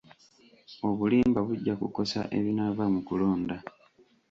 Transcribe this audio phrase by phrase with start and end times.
[0.87, 3.57] Obulimba bujja kukosa ebinaava mu kulonda.